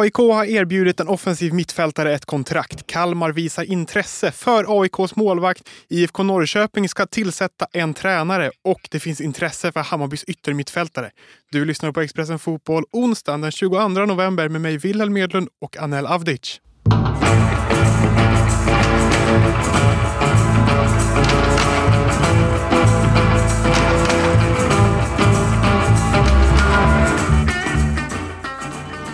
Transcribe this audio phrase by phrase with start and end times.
[0.00, 2.86] AIK har erbjudit en offensiv mittfältare ett kontrakt.
[2.86, 5.68] Kalmar visar intresse för AIKs målvakt.
[5.88, 11.10] IFK Norrköping ska tillsätta en tränare och det finns intresse för Hammarbys yttermittfältare.
[11.50, 16.06] Du lyssnar på Expressen Fotboll onsdagen den 22 november med mig Wilhelm Medlund och Anel
[16.06, 16.60] Avdic.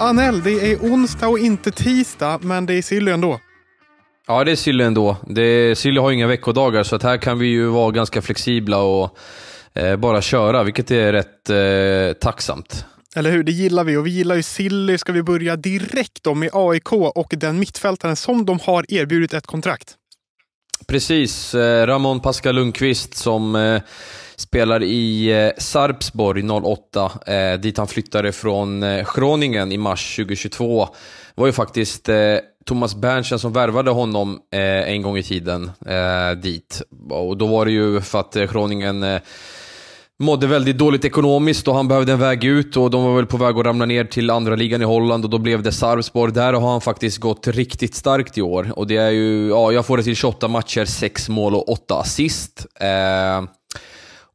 [0.00, 3.40] Anel, det är onsdag och inte tisdag, men det är Silly ändå.
[4.26, 5.16] Ja, det är Silly ändå.
[5.26, 9.18] Det, Silly har inga veckodagar, så att här kan vi ju vara ganska flexibla och
[9.74, 12.84] eh, bara köra, vilket är rätt eh, tacksamt.
[13.16, 13.42] Eller hur?
[13.42, 14.98] Det gillar vi och vi gillar ju Silly.
[14.98, 19.46] Ska vi börja direkt då med AIK och den mittfältaren som de har erbjudit ett
[19.46, 19.94] kontrakt?
[20.86, 21.54] Precis.
[21.54, 23.82] Eh, Ramon Pascal Lundqvist som eh,
[24.38, 30.84] spelar i eh, Sarpsborg 08, eh, dit han flyttade från eh, Groningen i mars 2022.
[31.34, 35.70] Det var ju faktiskt eh, Thomas Berntsen som värvade honom eh, en gång i tiden
[35.86, 36.82] eh, dit.
[37.10, 39.20] Och då var det ju för att eh, Groningen eh,
[40.18, 43.36] mådde väldigt dåligt ekonomiskt och han behövde en väg ut och de var väl på
[43.36, 46.32] väg att ramla ner till andra ligan i Holland och då blev det Sarpsborg.
[46.32, 49.86] Där har han faktiskt gått riktigt starkt i år och det är ju, ja, jag
[49.86, 52.66] får det till 28 matcher, 6 mål och 8 assist.
[52.80, 53.57] Eh,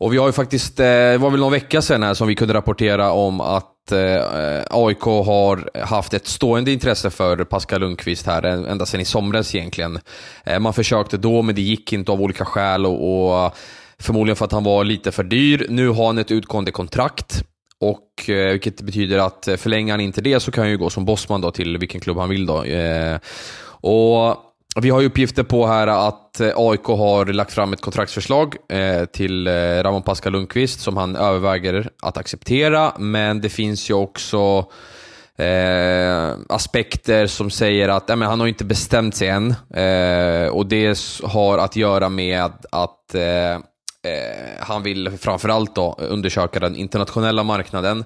[0.03, 2.35] och vi har ju faktiskt, eh, det var väl någon vecka sedan här som vi
[2.35, 4.23] kunde rapportera om att eh,
[4.69, 9.99] AIK har haft ett stående intresse för Pascal Lundqvist här, ända sedan i somras egentligen.
[10.45, 13.55] Eh, man försökte då, men det gick inte av olika skäl och, och
[13.99, 15.65] förmodligen för att han var lite för dyr.
[15.69, 17.43] Nu har han ett utgående kontrakt.
[17.79, 21.41] Och, vilket betyder att förlänger han inte det så kan han ju gå som bossman
[21.41, 22.45] då till vilken klubb han vill.
[22.45, 22.65] Då.
[23.65, 24.37] och
[24.75, 29.05] vi har ju uppgifter på här att eh, AIK har lagt fram ett kontraktsförslag eh,
[29.05, 34.65] till eh, Ramon Pascal Lundqvist som han överväger att acceptera, men det finns ju också
[35.37, 39.55] eh, aspekter som säger att äh, men han har inte bestämt sig än.
[39.73, 43.59] Eh, och det har att göra med att eh,
[44.59, 48.05] han vill framförallt då undersöka den internationella marknaden.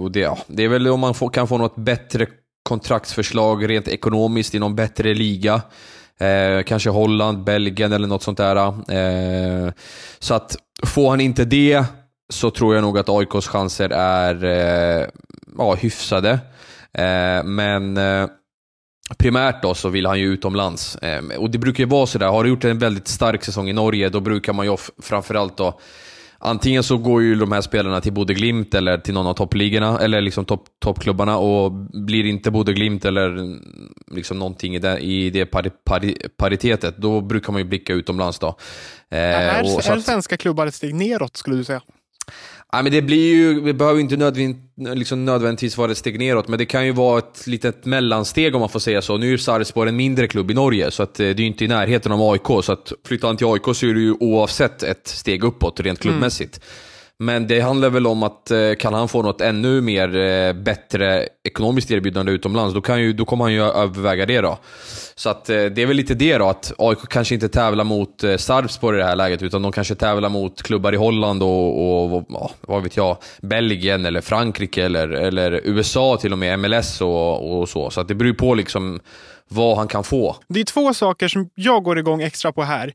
[0.00, 2.26] och det, ja, det är väl om man får, kan få något bättre
[2.62, 5.62] kontraktsförslag rent ekonomiskt i någon bättre liga.
[6.18, 8.56] Eh, kanske Holland, Belgien eller något sånt där.
[8.56, 9.72] Eh,
[10.18, 10.56] så att
[10.86, 11.84] får han inte det
[12.32, 15.06] så tror jag nog att AIKs chanser är eh,
[15.58, 16.30] ja, hyfsade.
[16.92, 18.26] Eh, men eh,
[19.18, 20.96] primärt då så vill han ju utomlands.
[20.96, 23.72] Eh, och det brukar ju vara sådär, har du gjort en väldigt stark säsong i
[23.72, 25.80] Norge, då brukar man ju framförallt då
[26.42, 29.98] Antingen så går ju de här spelarna till Bode Glimt eller till någon av toppligorna,
[29.98, 33.56] eller liksom topp, toppklubbarna och blir inte Bode Glimt eller
[34.14, 38.38] liksom någonting i det, i det pari, pari, paritetet, då brukar man ju blicka utomlands
[38.38, 38.48] då.
[39.10, 41.82] Eh, är, och, är att, svenska klubbar ett steg neråt skulle du säga?
[42.72, 46.48] Ja, men det blir ju, det behöver inte nödvändigt, liksom nödvändigtvis vara ett steg neråt,
[46.48, 49.16] men det kan ju vara ett litet mellansteg om man får säga så.
[49.16, 51.64] Nu är Sarpsborg en mindre klubb i Norge, så att eh, det är ju inte
[51.64, 52.64] i närheten av AIK.
[52.64, 55.98] Så att flyttar han till AIK så är det ju oavsett ett steg uppåt rent
[55.98, 56.56] klubbmässigt.
[56.56, 56.68] Mm.
[57.22, 61.28] Men det handlar väl om att eh, kan han få något ännu mer eh, bättre
[61.44, 64.58] ekonomiskt erbjudande utomlands, då, kan ju, då kommer han ju överväga det då.
[65.14, 68.98] Så att det är väl lite det då, att AIK kanske inte tävlar mot Sarpsborg
[68.98, 72.50] i det här läget, utan de kanske tävlar mot klubbar i Holland och, och ja,
[72.60, 77.68] vad vet jag, Belgien eller Frankrike eller, eller USA till och med, MLS och, och
[77.68, 77.90] så.
[77.90, 79.00] Så att det beror på liksom
[79.48, 80.36] vad han kan få.
[80.48, 82.92] Det är två saker som jag går igång extra på här.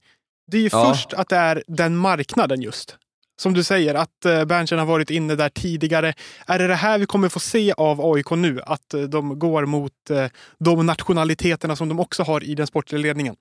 [0.52, 0.86] Det är ju ja.
[0.86, 2.98] först att det är den marknaden just.
[3.38, 6.14] Som du säger, att eh, Berntsen har varit inne där tidigare.
[6.48, 8.62] Är det det här vi kommer få se av AIK nu?
[8.66, 10.26] Att eh, de går mot eh,
[10.60, 13.36] de nationaliteterna som de också har i den sportliga ledningen?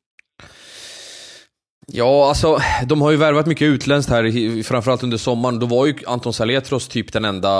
[1.86, 5.58] Ja, alltså de har ju värvat mycket utländskt här, framförallt under sommaren.
[5.58, 7.50] Då var ju Anton Saletros typ den enda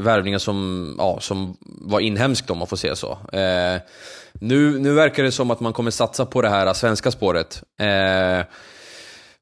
[0.00, 3.10] värvningen som, ja, som var inhemsk om man får säga så.
[3.32, 3.80] Eh,
[4.32, 7.62] nu, nu verkar det som att man kommer satsa på det här svenska spåret.
[7.80, 8.46] Eh,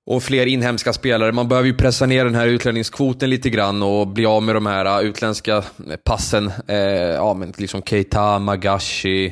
[0.07, 1.33] och fler inhemska spelare.
[1.33, 4.67] Man behöver ju pressa ner den här utlänningskvoten lite grann och bli av med de
[4.67, 6.53] här äh, utländska eh, passen.
[6.69, 9.27] Eh, ja, men liksom Keita, Magashi,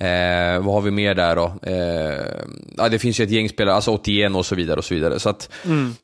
[0.00, 1.54] eh, vad har vi mer där då?
[1.62, 2.44] Eh,
[2.76, 4.78] ja, det finns ju ett gäng spelare, alltså 81 och så vidare.
[4.78, 5.20] och så vidare.
[5.20, 5.94] Så att, mm.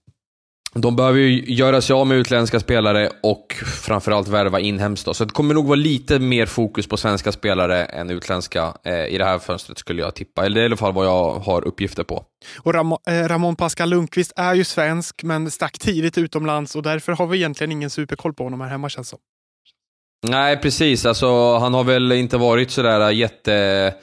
[0.75, 5.07] De behöver ju göra sig av med utländska spelare och framförallt värva inhemskt.
[5.07, 5.15] Då.
[5.15, 9.19] Så det kommer nog vara lite mer fokus på svenska spelare än utländska eh, i
[9.19, 10.47] det här fönstret skulle jag tippa.
[10.47, 12.25] Eller i alla fall vad jag har uppgifter på.
[12.59, 12.97] Och Ram eh,
[13.29, 17.73] Ramon Pascal Lundqvist är ju svensk men stack tidigt utomlands och därför har vi egentligen
[17.73, 19.19] ingen superkoll på honom här hemma känns som.
[20.27, 21.07] Nej, precis.
[21.07, 23.95] Alltså, han har väl inte varit sådär jätte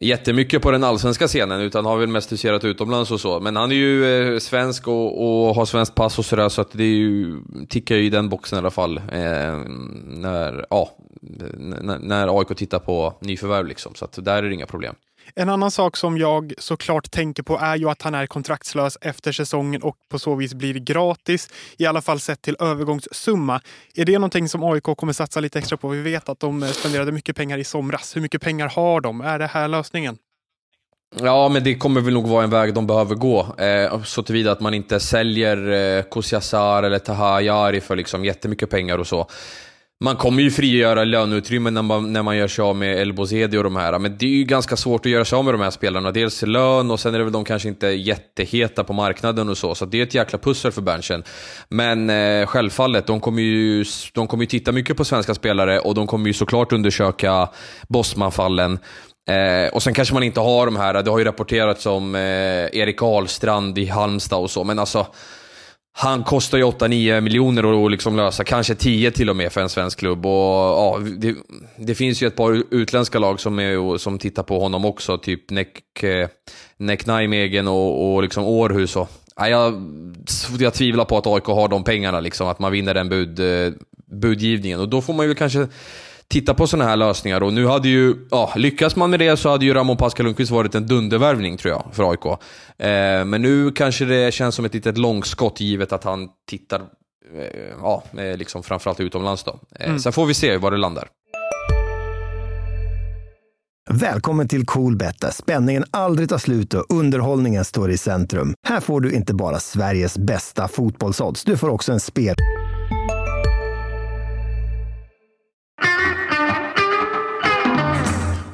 [0.00, 3.40] jättemycket på den allsvenska scenen, utan har väl mest huserat utomlands och så.
[3.40, 6.70] Men han är ju eh, svensk och, och har svenskt pass och sådär, så att
[6.72, 8.98] det är ju, tickar ju i den boxen i alla fall.
[8.98, 9.58] Eh,
[10.06, 10.90] när, ja,
[11.20, 14.94] när, när AIK tittar på nyförvärv liksom, så att där är det inga problem.
[15.34, 19.32] En annan sak som jag såklart tänker på är ju att han är kontraktslös efter
[19.32, 23.60] säsongen och på så vis blir gratis, i alla fall sett till övergångssumma.
[23.94, 25.88] Är det någonting som AIK kommer satsa lite extra på?
[25.88, 28.16] Vi vet att de eh, spenderade mycket pengar i somras.
[28.16, 29.20] Hur mycket pengar har de?
[29.20, 30.18] Är det här lösningen?
[31.20, 33.54] Ja, men det kommer väl nog vara en väg de behöver gå.
[33.58, 38.98] Eh, så tillvida att man inte säljer eh, Kusiasar eller Tahayari för liksom jättemycket pengar
[38.98, 39.28] och så.
[40.04, 43.64] Man kommer ju frigöra löneutrymme när man, när man gör sig av med Elbouzedi och
[43.64, 45.70] de här, men det är ju ganska svårt att göra sig av med de här
[45.70, 46.12] spelarna.
[46.12, 49.74] Dels lön och sen är det väl de kanske inte jätteheta på marknaden och så,
[49.74, 51.24] så det är ett jäkla pussel för Berntsen.
[51.68, 53.84] Men eh, självfallet, de kommer, ju,
[54.14, 57.48] de kommer ju titta mycket på svenska spelare och de kommer ju såklart undersöka
[57.88, 58.78] Bosman-fallen.
[59.28, 62.20] Eh, och sen kanske man inte har de här, det har ju rapporterats om eh,
[62.72, 65.06] Erik Ahlstrand i Halmstad och så, men alltså
[65.98, 69.68] han kostar ju 8-9 miljoner att liksom lösa, kanske 10 till och med för en
[69.68, 70.26] svensk klubb.
[70.26, 71.34] Och, ja, det,
[71.76, 75.50] det finns ju ett par utländska lag som, är, som tittar på honom också, typ
[75.50, 76.28] Neck, eh,
[76.76, 78.96] Neck Nijmegen och, och liksom Århus.
[78.96, 79.74] Och, ja, jag,
[80.58, 83.72] jag tvivlar på att AIK har de pengarna, liksom, att man vinner den bud, eh,
[84.12, 84.80] budgivningen.
[84.80, 85.68] Och då får man ju kanske
[86.28, 87.42] titta på sådana här lösningar.
[87.42, 90.50] Och nu hade ju, ja, lyckas man med det så hade ju Ramon Pascal Lundqvist
[90.50, 92.26] varit en dundervärvning tror jag, för AIK.
[92.26, 97.72] Eh, men nu kanske det känns som ett litet långskott givet att han tittar, eh,
[97.82, 99.60] ja, liksom framförallt utomlands då.
[99.80, 99.98] Eh, mm.
[99.98, 101.08] Sen får vi se var det landar.
[103.90, 108.54] Välkommen till Coolbet där spänningen aldrig tar slut och underhållningen står i centrum.
[108.66, 112.34] Här får du inte bara Sveriges bästa fotbollsodds, du får också en spel...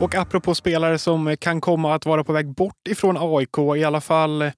[0.03, 4.01] Och apropå spelare som kan komma att vara på väg bort ifrån AIK, i alla
[4.01, 4.51] fall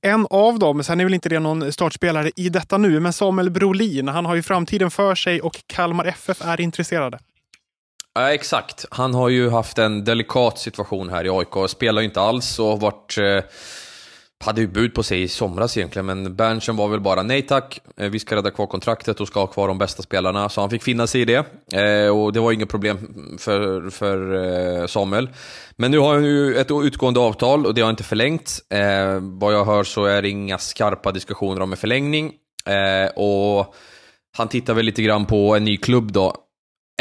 [0.00, 3.50] en av dem, sen är väl inte det någon startspelare i detta nu, men Samuel
[3.50, 4.08] Brolin.
[4.08, 7.18] Han har ju framtiden för sig och Kalmar FF är intresserade.
[8.14, 8.84] Ja, exakt.
[8.90, 11.70] Han har ju haft en delikat situation här i AIK.
[11.70, 13.44] Spelar ju inte alls och varit eh,
[14.44, 17.80] hade ju bud på sig i somras egentligen, men Berntsen var väl bara nej tack,
[17.96, 20.70] eh, vi ska rädda kvar kontraktet och ska ha kvar de bästa spelarna, så han
[20.70, 21.46] fick finna sig i det.
[21.72, 22.98] Eh, och det var inget problem
[23.38, 24.34] för, för
[24.80, 25.28] eh, Samuel.
[25.76, 28.70] Men nu har han ju ett utgående avtal och det har inte förlängts.
[28.70, 32.32] Eh, vad jag hör så är det inga skarpa diskussioner om en förlängning.
[32.66, 33.74] Eh, och
[34.36, 36.34] han tittar väl lite grann på en ny klubb då,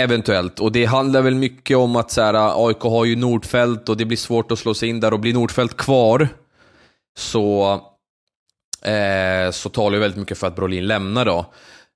[0.02, 3.90] Eventuellt, och det handlar väl mycket om att så här, ah, AIK har ju Nordfält
[3.90, 6.28] och det blir svårt att slå sig in där och blir Nordfält kvar
[7.18, 7.72] så,
[8.82, 11.54] eh, så talar ju väldigt mycket för att Brolin lämnar då.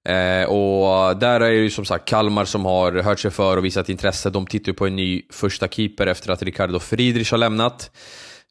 [0.10, 3.66] Eh, och där är det ju som sagt Kalmar som har hört sig för och
[3.66, 4.30] visat intresse.
[4.30, 7.92] De tittar ju på en ny första keeper efter att Ricardo Friedrich har lämnat.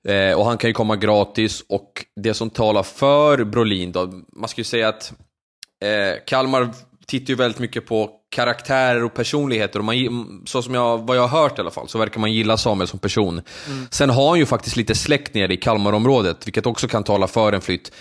[0.08, 4.48] Eh, och han kan ju komma gratis och det som talar för Brolin då, man
[4.48, 5.12] ska ju säga att
[5.84, 6.70] eh, Kalmar
[7.12, 9.78] tittar ju väldigt mycket på karaktärer och personligheter.
[9.78, 12.32] Och man, så som jag, vad jag har hört i alla fall, så verkar man
[12.32, 13.40] gilla Samuel som person.
[13.68, 13.86] Mm.
[13.90, 17.52] Sen har han ju faktiskt lite släkt nere i Kalmarområdet, vilket också kan tala för
[17.52, 17.92] en flytt.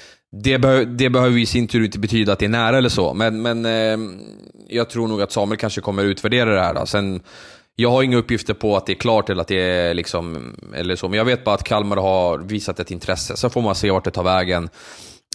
[0.44, 3.14] Det, be det behöver i sin tur inte betyda att det är nära eller så,
[3.14, 3.98] men, men eh,
[4.68, 6.74] jag tror nog att Samuel kanske kommer utvärdera det här.
[6.74, 6.86] Då.
[6.86, 7.22] Sen,
[7.76, 10.96] jag har inga uppgifter på att det är klart eller att det är liksom, eller
[10.96, 13.38] så, men jag vet bara att Kalmar har visat ett intresse.
[13.38, 14.70] Sen får man se vart det tar vägen.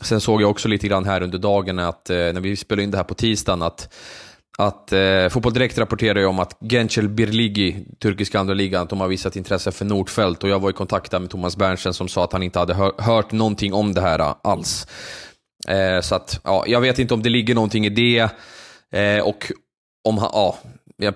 [0.03, 2.91] Sen såg jag också lite grann här under dagen att, eh, när vi spelade in
[2.91, 3.89] det här på tisdagen, att
[4.59, 9.01] att eh, Fotboll Direkt rapporterar ju om att Gençel Birligi, turkiska andra ligan, att de
[9.01, 12.25] har visat intresse för Nordfält och jag var i kontakt med Thomas Berntsen som sa
[12.25, 14.87] att han inte hade hör, hört någonting om det här eh, alls.
[15.69, 18.29] Eh, så att, ja, jag vet inte om det ligger någonting i det
[18.93, 19.53] eh, och
[20.05, 20.59] om han, ja,
[20.97, 21.15] jag,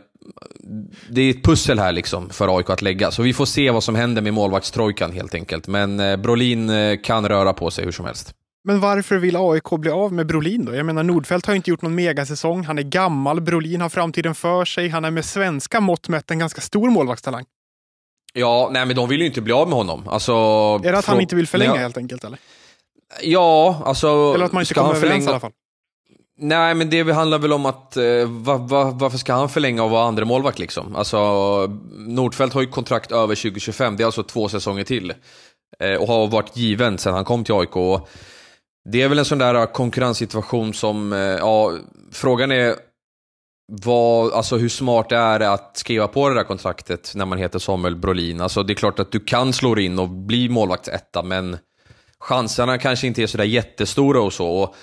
[1.09, 3.85] det är ett pussel här liksom för AIK att lägga, så vi får se vad
[3.85, 5.66] som händer med målvaktstrojkan helt enkelt.
[5.66, 8.35] Men eh, Brolin eh, kan röra på sig hur som helst.
[8.64, 10.75] Men varför vill AIK bli av med Brolin då?
[10.75, 12.64] Jag menar Nordfeldt har inte gjort någon megasäsong.
[12.64, 13.40] Han är gammal.
[13.40, 14.88] Brolin har framtiden för sig.
[14.88, 17.45] Han är med svenska mått mätt en ganska stor målvaktstalang.
[18.33, 20.09] Ja, nej men de vill ju inte bli av med honom.
[20.09, 20.33] Alltså,
[20.85, 22.38] är det att han inte vill förlänga helt enkelt eller?
[23.23, 24.33] Ja, alltså...
[24.35, 25.25] Eller att man inte kommer överens förlänga...
[25.25, 25.52] i alla fall?
[26.38, 29.90] Nej, men det handlar väl om att eh, va, va, varför ska han förlänga och
[29.90, 30.97] vara andra målvakt liksom?
[30.97, 31.19] Alltså,
[31.93, 35.12] Nordfeldt har ju kontrakt över 2025, det är alltså två säsonger till.
[35.79, 38.02] Eh, och har varit given sedan han kom till AIK.
[38.84, 41.72] Det är väl en sån där äh, konkurrenssituation som, äh, ja,
[42.12, 42.75] frågan är
[43.70, 47.58] vad, alltså hur smart det är att skriva på det där kontraktet när man heter
[47.58, 48.40] Samuel Brolin.
[48.40, 51.58] Alltså det är klart att du kan slå in och bli målvaktsetta, men
[52.18, 54.49] chanserna kanske inte är sådär jättestora och så.
[54.49, 54.75] Och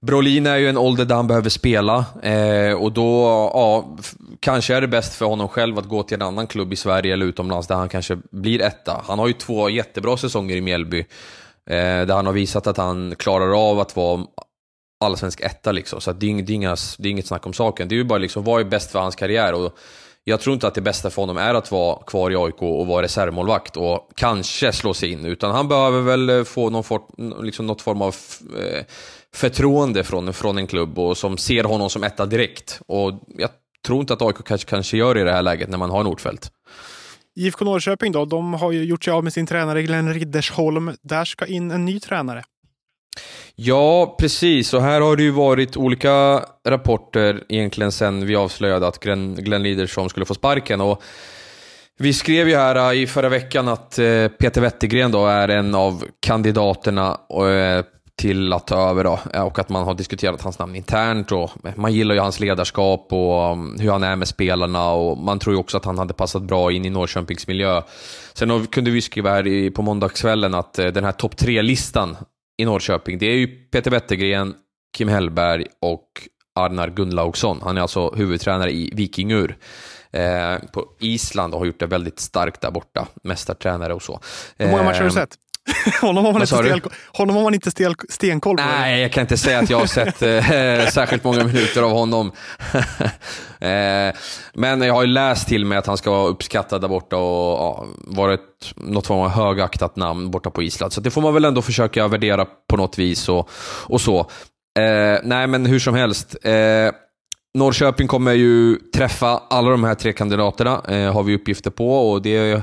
[0.00, 3.22] Brolin är ju en ålder där han behöver spela eh, och då,
[3.54, 3.96] ja,
[4.40, 7.12] kanske är det bäst för honom själv att gå till en annan klubb i Sverige
[7.12, 9.02] eller utomlands där han kanske blir etta.
[9.06, 11.06] Han har ju två jättebra säsonger i Mjällby,
[11.70, 14.26] Eh, där han har visat att han klarar av att vara
[15.04, 16.00] allsvensk etta liksom.
[16.00, 17.88] Så det är, inget, det, är inga, det är inget snack om saken.
[17.88, 19.52] Det är ju bara liksom, vad är bäst för hans karriär?
[19.52, 19.78] Och
[20.24, 22.86] jag tror inte att det bästa för honom är att vara kvar i AIK och
[22.86, 27.02] vara reservmålvakt och kanske slå sig in, utan han behöver väl eh, få någon for,
[27.44, 28.14] liksom något form av
[28.58, 28.84] eh,
[29.34, 32.80] förtroende från, från en klubb och som ser honom som etta direkt.
[32.86, 33.50] Och jag
[33.86, 36.04] tror inte att AIK kanske, kanske gör det i det här läget när man har
[36.04, 36.50] Nordfeldt.
[37.36, 40.92] IFK Norrköping då, de har ju gjort sig av med sin tränare Glenn Riddersholm.
[41.02, 42.42] Där ska in en ny tränare.
[43.54, 44.74] Ja, precis.
[44.74, 49.62] Och här har det ju varit olika rapporter egentligen sen vi avslöjade att Glenn, Glenn
[49.62, 50.80] Riddersholm skulle få sparken.
[50.80, 51.02] Och
[51.98, 55.74] vi skrev ju här äh, i förra veckan att äh, Peter Wettergren då är en
[55.74, 57.84] av kandidaterna äh,
[58.20, 61.32] till att ta över då, och att man har diskuterat hans namn internt.
[61.32, 65.38] Och man gillar ju hans ledarskap och um, hur han är med spelarna och man
[65.38, 67.82] tror ju också att han hade passat bra in i Norrköpings miljö.
[68.34, 72.16] Sen kunde vi skriva här på måndagskvällen att den här topp tre-listan
[72.56, 74.54] i Norrköping, det är ju Peter Wettergren,
[74.96, 76.08] Kim Hellberg och
[76.54, 77.60] Arnar Gunnlaugsson.
[77.62, 79.56] Han är alltså huvudtränare i Vikingur
[80.10, 83.08] eh, på Island och har gjort det väldigt starkt där borta.
[83.22, 84.20] Mästartränare och så.
[84.58, 85.36] Hur många matcher har du eh, sett?
[86.00, 86.80] honom har man, inte, stel,
[87.12, 88.62] honom har man inte stel, stenkoll på.
[88.62, 92.32] Nej, jag kan inte säga att jag har sett eh, särskilt många minuter av honom.
[93.58, 94.14] eh,
[94.54, 97.58] men jag har ju läst till mig att han ska vara uppskattad där borta och
[97.58, 100.92] ja, varit något form av högaktat namn borta på Island.
[100.92, 103.50] Så det får man väl ändå försöka värdera på något vis och,
[103.86, 104.20] och så.
[104.78, 106.36] Eh, nej, men hur som helst.
[106.44, 106.52] Eh,
[107.58, 112.10] Norrköping kommer ju träffa alla de här tre kandidaterna, eh, har vi uppgifter på.
[112.10, 112.62] Och det,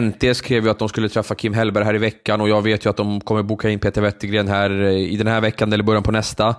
[0.00, 2.86] NT skrev ju att de skulle träffa Kim Hellberg här i veckan och jag vet
[2.86, 5.84] ju att de kommer boka in Peter Wettergren här eh, i den här veckan eller
[5.84, 6.54] början på nästa.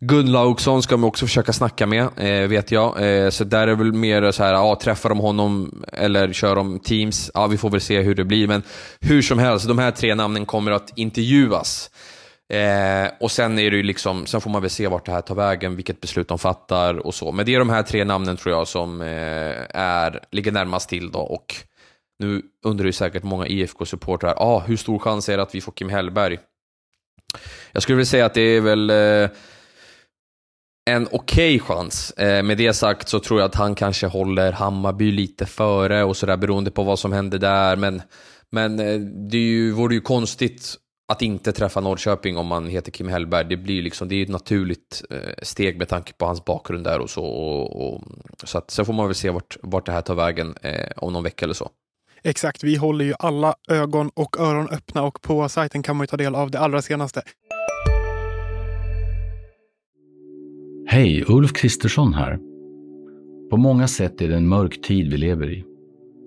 [0.00, 2.86] Gunnlaugsson ska de också försöka snacka med, eh, vet jag.
[3.24, 6.56] Eh, så där är det väl mer så här, ja, träffar de honom eller kör
[6.56, 7.30] de Teams?
[7.34, 8.48] Ja, vi får väl se hur det blir.
[8.48, 8.62] Men
[9.00, 11.90] hur som helst, de här tre namnen kommer att intervjuas.
[12.48, 15.20] Eh, och sen är det ju liksom, sen får man väl se vart det här
[15.20, 17.32] tar vägen, vilket beslut de fattar och så.
[17.32, 21.10] Men det är de här tre namnen tror jag som eh, är, ligger närmast till
[21.10, 21.20] då.
[21.20, 21.54] Och
[22.18, 25.72] nu undrar ju säkert många IFK-supportrar, ah, hur stor chans är det att vi får
[25.72, 26.38] Kim Hellberg?
[27.72, 29.30] Jag skulle vilja säga att det är väl eh,
[30.90, 32.10] en okej okay chans.
[32.10, 36.16] Eh, med det sagt så tror jag att han kanske håller Hammarby lite före och
[36.16, 37.76] sådär beroende på vad som händer där.
[37.76, 38.02] Men,
[38.50, 39.00] men eh,
[39.30, 40.76] det ju, vore ju konstigt
[41.08, 44.28] att inte träffa Norrköping om man heter Kim Hellberg, det blir liksom, det är ett
[44.28, 47.24] naturligt eh, steg med tanke på hans bakgrund där och så.
[47.24, 48.02] Och, och,
[48.44, 51.12] så att, sen får man väl se vart, vart det här tar vägen eh, om
[51.12, 51.70] någon vecka eller så.
[52.22, 56.06] Exakt, vi håller ju alla ögon och öron öppna och på sajten kan man ju
[56.06, 57.22] ta del av det allra senaste.
[60.88, 62.38] Hej, Ulf Kristersson här.
[63.50, 65.64] På många sätt är det en mörk tid vi lever i.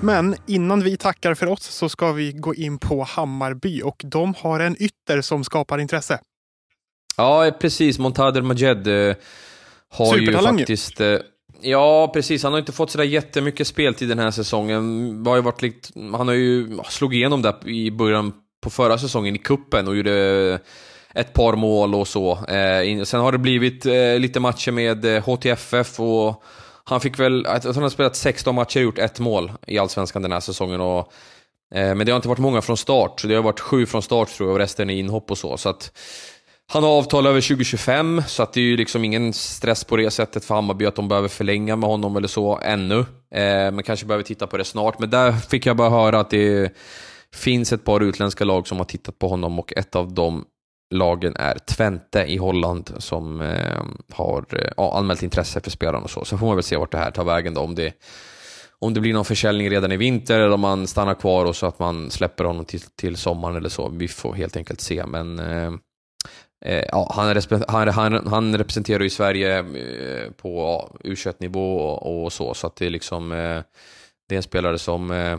[0.00, 4.34] Men innan vi tackar för oss så ska vi gå in på Hammarby och de
[4.38, 6.20] har en ytter som skapar intresse.
[7.16, 7.98] Ja, precis.
[7.98, 9.16] Montader Majed eh,
[9.88, 11.00] har ju faktiskt...
[11.00, 11.16] Eh,
[11.60, 12.42] ja, precis.
[12.42, 15.26] Han har inte fått sådär jättemycket speltid den här säsongen.
[15.26, 19.34] Har ju varit likt, han har ju slagit igenom där i början på förra säsongen
[19.34, 20.58] i kuppen och gjorde
[21.14, 22.32] ett par mål och så.
[22.32, 26.42] Eh, sen har det blivit eh, lite matcher med HTFF eh, och
[26.88, 30.32] han fick väl, han har spelat 16 matcher och gjort ett mål i Allsvenskan den
[30.32, 30.80] här säsongen.
[30.80, 31.12] Och,
[31.74, 34.02] eh, men det har inte varit många från start, så det har varit sju från
[34.02, 35.56] start tror jag och resten är inhopp och så.
[35.56, 35.92] så att,
[36.72, 40.10] han har avtal över 2025, så att det är ju liksom ingen stress på det
[40.10, 42.98] sättet för Hammarby att de behöver förlänga med honom eller så ännu.
[43.34, 44.98] Eh, men kanske behöver titta på det snart.
[44.98, 46.72] Men där fick jag bara höra att det
[47.34, 50.44] finns ett par utländska lag som har tittat på honom och ett av dem
[50.90, 56.24] lagen är Twente i Holland som eh, har eh, anmält intresse för spelaren och så.
[56.24, 57.92] Så får man väl se vart det här tar vägen då, om det,
[58.78, 61.66] om det blir någon försäljning redan i vinter eller om man stannar kvar och så
[61.66, 63.88] att man släpper honom till, till sommaren eller så.
[63.88, 65.72] Vi får helt enkelt se, men eh,
[66.64, 72.54] eh ja, han, han, han, han, representerar ju Sverige eh, på U21-nivå och, och, så,
[72.54, 73.62] så att det är liksom eh,
[74.28, 75.38] det är en spelare som eh,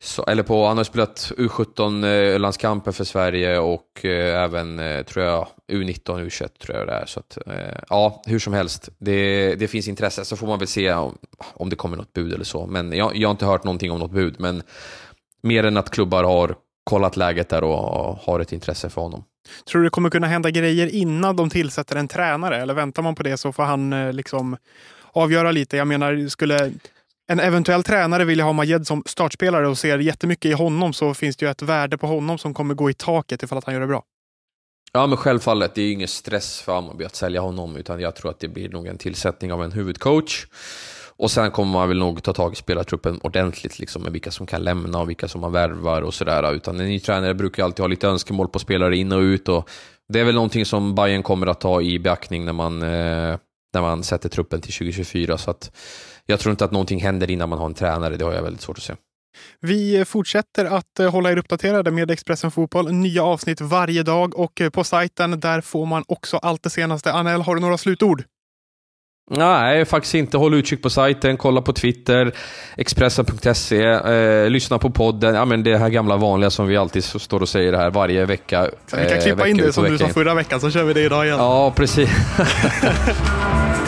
[0.00, 5.24] så, eller på, han har spelat U17-landskamper eh, för Sverige och eh, även, eh, tror
[5.24, 7.06] jag, U19, U21 tror jag det är.
[7.06, 10.24] Så att, eh, ja, hur som helst, det, det finns intresse.
[10.24, 12.66] Så får man väl se om, om det kommer något bud eller så.
[12.66, 14.34] Men jag, jag har inte hört någonting om något bud.
[14.38, 14.62] Men
[15.42, 19.24] mer än att klubbar har kollat läget där och har ett intresse för honom.
[19.70, 22.56] Tror du det kommer kunna hända grejer innan de tillsätter en tränare?
[22.56, 24.56] Eller väntar man på det så får han eh, liksom
[25.12, 25.76] avgöra lite?
[25.76, 26.72] Jag menar, skulle
[27.28, 31.36] en eventuell tränare vill ha Majed som startspelare och ser jättemycket i honom så finns
[31.36, 33.80] det ju ett värde på honom som kommer gå i taket ifall att han gör
[33.80, 34.02] det bra.
[34.92, 35.74] Ja, men självfallet.
[35.74, 38.48] Det är ju ingen stress för Hammarby att sälja honom, utan jag tror att det
[38.48, 40.46] blir nog en tillsättning av en huvudcoach.
[41.16, 44.46] Och sen kommer man väl nog ta tag i spelartruppen ordentligt, liksom, med vilka som
[44.46, 46.52] kan lämna och vilka som man värvar och sådär.
[46.54, 49.48] Utan en ny tränare brukar alltid ha lite önskemål på spelare in och ut.
[49.48, 49.70] Och
[50.08, 53.38] det är väl någonting som Bayern kommer att ta i beaktning när man, eh,
[53.74, 55.38] när man sätter truppen till 2024.
[55.38, 55.70] Så att
[56.30, 58.16] jag tror inte att någonting händer innan man har en tränare.
[58.16, 58.94] Det har jag väldigt svårt att se.
[59.60, 62.92] Vi fortsätter att eh, hålla er uppdaterade med Expressen Fotboll.
[62.92, 67.12] Nya avsnitt varje dag och eh, på sajten där får man också allt det senaste.
[67.12, 68.22] Anel, har du några slutord?
[69.30, 70.36] Nej, faktiskt inte.
[70.36, 72.32] Håll utkik på sajten, kolla på Twitter,
[72.76, 75.34] Expressen.se, eh, lyssna på podden.
[75.34, 78.70] Ja, men det här gamla vanliga som vi alltid står och säger här varje vecka.
[78.86, 80.92] Så vi kan eh, klippa in det som du sa förra veckan, så kör vi
[80.92, 81.38] det idag igen.
[81.38, 82.10] Ja, precis.